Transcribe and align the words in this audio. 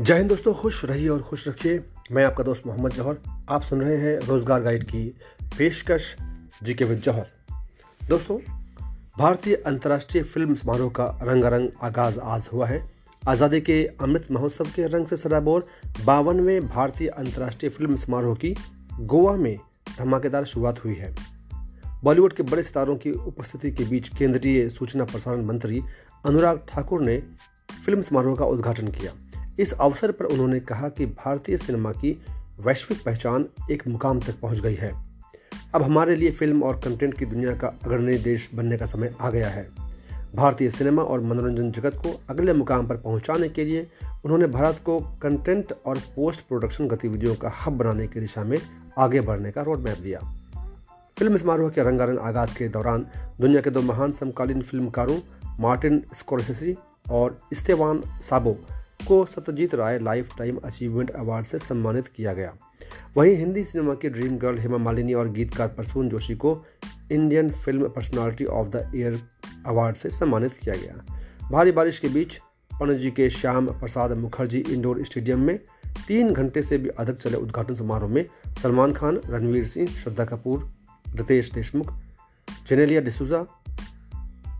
जय 0.00 0.16
हिंद 0.16 0.28
दोस्तों, 0.28 0.52
खुश 0.54 0.84
रहिए 0.84 1.08
और 1.08 1.22
खुश 1.22 1.46
रखिए। 1.48 1.82
मैं 2.12 2.24
आपका 2.24 2.44
दोस्त 2.44 2.62
मोहम्मद 2.66 2.92
जौहर। 2.92 3.16
आप 3.48 3.62
सुन 3.62 3.80
रहे 3.80 3.96
हैं 3.96 4.18
रोज़गार 4.18 4.62
गाइड 4.62 4.84
की 4.84 5.02
पेशकश 5.58 6.04
जी 6.62 6.74
के 6.74 6.84
विद 6.84 7.00
जौहर। 7.00 7.26
दोस्तों, 8.08 8.38
भारतीय 9.18 9.54
अंतर्राष्ट्रीय 9.56 10.22
फ़िल्म 10.22 10.54
समारोह 10.54 10.90
का 10.90 11.06
रंगारंग 11.22 11.68
आगाज़ 11.82 12.18
आज 12.18 12.48
हुआ 12.52 12.66
है। 12.66 12.80
आज़ादी 13.28 13.60
के 13.60 13.84
अमृत 14.00 14.30
महोत्सव 14.30 14.64
के 14.64 14.86
रंग 14.86 15.06
से 15.06 15.16
सराबोर 15.16 15.66
बावनवें 16.04 16.68
भारतीय 16.68 17.08
अंतर्राष्ट्रीय 17.08 17.70
फ़िल्म 17.70 17.96
समारोह 17.96 18.34
की 18.34 18.54
गोवा 19.00 19.36
में 19.36 19.56
धमाकेदार 19.98 20.44
शुरुआत 20.44 20.84
हुई 20.84 20.94
है। 20.94 21.14
बॉलीवुड 22.04 22.32
के 22.32 22.42
बड़े 22.42 22.62
सितारों 22.62 22.96
की 22.96 23.10
उपस्थिति 23.10 23.70
के 23.70 23.84
बीच 23.84 24.08
केंद्रीय 24.08 24.68
सूचना 24.70 25.04
प्रसारण 25.04 25.44
मंत्री 25.44 25.82
अनुराग 26.26 26.66
ठाकुर 26.68 27.02
ने 27.02 27.18
फ़िल्म 27.84 28.02
समारोह 28.02 28.36
का 28.36 28.44
उद्घाटन 28.44 28.88
किया। 28.88 29.12
इस 29.58 29.72
अवसर 29.72 30.12
पर 30.12 30.24
उन्होंने 30.24 30.60
कहा 30.60 30.88
कि 30.88 31.06
भारतीय 31.06 31.56
सिनेमा 31.56 31.92
की 31.92 32.24
वैश्विक 32.60 33.04
पहचान 33.04 33.46
एक 33.70 33.88
मुकाम 33.88 34.20
तक 34.20 34.40
पहुँच 34.40 34.60
गई 34.60 34.74
है। 34.74 34.92
अब 35.74 35.82
हमारे 35.82 36.16
लिए 36.16 36.30
फ़िल्म 36.30 36.62
और 36.62 36.76
कंटेंट 36.76 37.18
की 37.18 37.26
दुनिया 37.26 37.56
का 37.56 37.68
अग्रणी 37.68 38.18
देश 38.18 38.50
बनने 38.54 38.76
का 38.76 38.86
समय 38.86 39.14
आ 39.20 39.30
गया 39.30 39.48
है। 39.48 39.68
भारतीय 40.34 40.70
सिनेमा 40.70 41.02
और 41.02 41.20
मनोरंजन 41.20 41.70
जगत 41.72 41.94
को 41.94 42.20
अगले 42.30 42.52
मुकाम 42.52 42.86
पर 42.86 42.96
पहुँचाने 42.96 43.48
के 43.48 43.64
लिए 43.64 43.86
उन्होंने 44.24 44.46
भारत 44.46 44.80
को 44.84 45.00
कंटेंट 45.00 45.72
और 45.86 45.98
पोस्ट 45.98 46.40
प्रोडक्शन 46.40 46.88
गतिविधियों 46.88 47.34
का 47.34 47.48
हब 47.48 47.72
बनाने 47.72 48.06
की 48.06 48.20
दिशा 48.20 48.44
में 48.44 48.58
आगे 48.98 49.20
बढ़ने 49.20 49.50
का 49.50 49.62
रोड 49.62 49.78
मैप 49.78 49.98
दिया। 49.98 50.20
फ़िल्म 51.18 51.36
समारोह 51.36 51.70
के 51.70 51.82
रंगारंग 51.82 52.18
आगाज़ 52.18 52.54
के 52.54 52.68
दौरान 52.68 53.06
दुनिया 53.40 53.60
के 53.60 53.70
दो 53.70 53.82
महान 53.82 54.12
समकालीन 54.12 54.62
फिल्मकारों 54.62 55.18
मार्टिन 55.60 56.02
स्कोरसेसी 56.14 56.76
और 57.10 57.38
इस्तेवान 57.52 58.02
साबो 58.22 58.58
को 59.08 59.24
Satyajit 59.24 59.74
Ray 59.74 59.98
lifetime 60.38 60.58
achievement 60.64 61.10
award 61.10 61.46
से 61.46 61.58
सम्मानित 61.58 62.08
किया 62.08 62.32
गया। 62.32 62.54
वहीं 63.16 63.36
हिंदी 63.36 63.64
सिनेमा 63.64 63.94
की 63.94 64.08
ड्रीम 64.08 64.36
गर्ल 64.36 64.58
हेमा 64.58 64.78
मालिनी 64.78 65.14
और 65.14 65.28
गीतकार 65.28 65.68
प्रसून 65.68 66.08
जोशी 66.08 66.34
को 66.34 66.64
Indian 67.12 67.50
film 67.50 67.88
personality 67.88 68.44
of 68.44 68.68
the 68.68 68.92
year 68.94 69.20
award 69.66 69.96
से 69.96 70.10
सम्मानित 70.10 70.52
किया 70.52 70.74
गया। 70.74 71.18
भारी 71.50 71.72
बारिश 71.72 71.98
के 71.98 72.08
बीच 72.08 72.38
पणजी 72.80 73.10
के 73.10 73.30
श्याम 73.30 73.66
प्रसाद 73.66 74.12
मुखर्जी 74.12 74.58
इंडोर 74.58 75.04
स्टेडियम 75.04 75.40
में 75.40 75.58
तीन 76.08 76.32
घंटे 76.32 76.62
से 76.62 76.78
भी 76.78 76.88
अधिक 76.88 77.16
चले 77.16 77.36
उद्घाटन 77.36 77.74
समारोह 77.74 78.10
में 78.10 78.24
सलमान 78.62 78.92
खान, 78.92 79.20
रणवीर 79.26 79.64
सिंह, 79.64 79.88
श्रद्धा 79.88 80.24
कपूर, 80.24 80.72
रितेश 81.08 81.50
देशमुख, 81.52 81.92
जेनेलिया 82.68 83.00
डिसूजा 83.00 83.61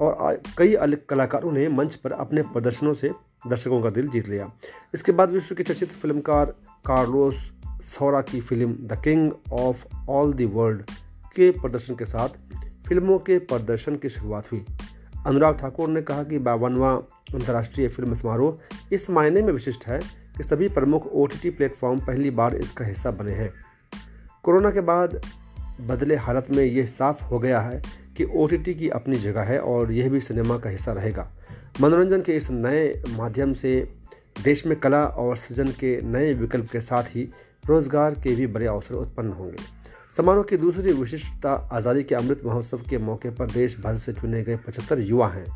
और 0.00 0.42
कई 0.58 0.74
अलग 0.74 1.06
कलाकारों 1.06 1.52
ने 1.52 1.68
मंच 1.68 1.94
पर 1.94 2.12
अपने 2.12 2.42
प्रदर्शनों 2.42 2.94
से 2.94 3.10
दर्शकों 3.46 3.82
का 3.82 3.90
दिल 3.90 4.08
जीत 4.08 4.28
लिया। 4.28 4.50
इसके 4.94 5.12
बाद 5.12 5.30
विश्व 5.30 5.54
के 5.54 5.62
चर्चित 5.62 5.88
फिल्मकार 5.88 6.46
कार्लोस 6.86 7.34
सोरा 7.82 8.20
की 8.20 8.40
film 8.40 8.72
the 8.72 9.00
king 9.04 9.32
of 9.52 9.84
all 10.08 10.32
the 10.32 10.50
world 10.52 10.82
के 11.36 11.50
प्रदर्शन 11.50 11.94
के 11.94 12.04
साथ 12.04 12.28
फ़िल्मों 12.88 13.18
के 13.18 13.38
प्रदर्शन 13.38 13.96
की 13.96 14.08
शुरुआत 14.08 14.52
हुई। 14.52 14.64
अनुराग 15.26 15.58
ठाकुर 15.58 15.88
ने 15.88 16.02
कहा 16.02 16.22
कि 16.22 16.38
बावनवा 16.38 16.92
अंतर्राष्ट्रीय 17.34 17.88
फ़िल्म 17.88 18.14
समारोह 18.14 18.94
इस 18.94 19.10
मायने 19.10 19.42
में 19.42 19.52
विशिष्ट 19.52 19.86
है 19.86 19.98
कि 20.36 20.42
सभी 20.42 20.68
प्रमुख 20.68 21.06
ओ 21.06 21.26
टी 21.26 21.50
प्लेटफॉर्म 21.50 22.00
पहली 22.00 22.30
बार 22.30 22.54
इसका 22.54 22.84
हिस्सा 22.84 23.10
बने 23.10 23.32
हैं। 23.32 23.52
कोरोना 24.42 24.70
के 24.70 24.80
बाद 24.80 25.20
बदले 25.80 26.16
हालत 26.16 26.46
में 26.50 26.64
यह 26.64 26.86
साफ़ 26.86 27.22
हो 27.24 27.38
गया 27.38 27.60
है 27.60 27.82
कि 28.16 28.24
ओ 28.24 28.46
की 28.50 28.88
अपनी 28.88 29.16
जगह 29.16 29.42
है 29.42 29.58
और 29.60 29.92
यह 29.92 30.08
भी 30.10 30.20
सिनेमा 30.20 30.58
का 30.58 30.70
हिस्सा 30.70 30.92
रहेगा। 30.92 31.30
मनोरंजन 31.80 32.22
के 32.22 32.36
इस 32.36 32.50
नए 32.50 33.02
माध्यम 33.08 33.52
से 33.54 33.80
देश 34.44 34.66
में 34.66 34.78
कला 34.80 35.04
और 35.04 35.36
सृजन 35.36 35.70
के 35.70 36.00
नए 36.02 36.32
विकल्प 36.34 36.70
के 36.70 36.80
साथ 36.80 37.04
ही 37.04 37.28
रोज़गार 37.64 38.14
के 38.14 38.34
भी 38.34 38.46
बड़े 38.46 38.66
अवसर 38.66 38.94
उत्पन्न 38.94 39.32
होंगे। 39.32 39.56
समारोह 40.16 40.44
की 40.44 40.56
दूसरी 40.56 40.92
विशिष्टता 40.92 41.52
आज़ादी 41.72 42.02
के 42.02 42.14
अमृत 42.14 42.42
महोत्सव 42.44 42.82
के 42.90 42.98
मौके 42.98 43.30
पर 43.30 43.50
देश 43.50 43.78
भर 43.80 43.96
से 43.96 44.12
चुने 44.12 44.42
गए 44.42 44.56
पचहत्तर 44.56 45.00
युवा 45.00 45.28
हैं। 45.28 45.46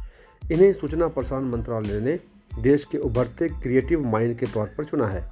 इन्हें 0.42 0.72
सूचना 0.72 1.08
प्रसारण 1.08 1.48
मंत्रालय 1.48 2.00
ने 2.00 2.18
देश 2.60 2.84
के 2.84 2.98
उभरते 2.98 3.48
क्रिएटिव 3.48 4.04
माइंड 4.04 4.36
के 4.38 4.46
तौर 4.46 4.70
पर 4.78 4.84
चुना 4.84 5.06
है। 5.06 5.24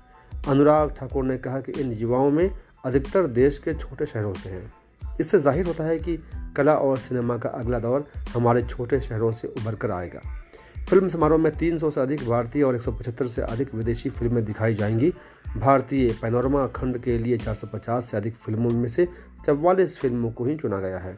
अनुराग 0.48 0.94
ठाकुर 0.98 1.24
ने 1.24 1.36
कहा 1.38 1.60
कि 1.60 1.72
इन 1.72 1.92
युवाओं 1.92 2.30
में 2.30 2.50
अधिकतर 2.84 3.26
देश 3.28 3.58
के 3.58 3.74
छोटे 3.74 4.06
शहरों 4.06 4.34
से 4.34 4.50
हैं। 4.50 4.72
इससे 5.20 5.38
ज़ाहिर 5.38 5.66
होता 5.66 5.84
है 5.84 5.98
कि 5.98 6.18
कला 6.56 6.74
और 6.74 6.98
सिनेमा 6.98 7.38
का 7.38 7.48
अगला 7.48 7.78
दौर 7.78 8.08
हमारे 8.34 8.62
छोटे 8.62 9.00
शहरों 9.00 9.32
से 9.32 9.48
उभर 9.48 9.74
कर 9.74 9.90
आएगा। 9.90 10.20
फ़िल्म 10.90 11.08
समारोह 11.08 11.38
में 11.38 11.56
300 11.56 11.90
से 11.90 12.00
अधिक 12.00 12.28
भारतीय 12.28 12.62
और 12.62 12.76
175 12.76 13.26
से 13.26 13.42
अधिक 13.42 13.74
विदेशी 13.74 14.10
फ़िल्में 14.10 14.44
दिखाई 14.44 14.74
जाएँगी। 14.74 15.12
भारतीय 15.56 16.12
पैनोरमा 16.22 16.66
खंड 16.66 16.98
के 16.98 17.18
लिए 17.18 17.38
450 17.38 18.10
से 18.10 18.16
अधिक 18.16 18.34
फ़िल्मों 18.34 18.70
में 18.70 18.88
से 18.88 19.08
चवालीस 19.46 19.98
फ़िल्मों 19.98 20.30
को 20.30 20.44
ही 20.44 20.56
चुना 20.56 20.80
गया 20.80 20.98
है। 20.98 21.16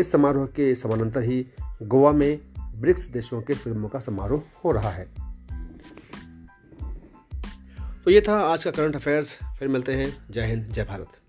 इस 0.00 0.12
समारोह 0.12 0.46
के 0.46 0.74
समानांतर 0.74 1.22
ही 1.22 1.46
गोवा 1.82 2.12
में 2.12 2.40
ब्रिक्स 2.76 3.06
देशों 3.06 3.42
के 3.42 3.54
फ़िल्मों 3.54 3.88
का 3.88 3.98
समारोह 3.98 4.42
हो 4.64 4.72
रहा 4.72 4.90
है। 4.90 5.08
तो 8.04 8.10
ये 8.10 8.20
था 8.20 8.38
आज 8.38 8.64
का 8.64 8.70
करंट 8.70 8.96
अफेयर्स। 8.96 9.38
फिर 9.58 9.68
मिलते 9.68 9.94
हैं। 9.94 10.26
जय 10.30 10.46
हिंद, 10.46 10.66
जय 10.66 10.84
भारत। 10.84 11.19